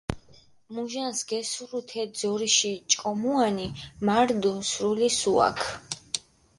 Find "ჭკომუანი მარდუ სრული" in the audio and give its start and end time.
2.91-5.09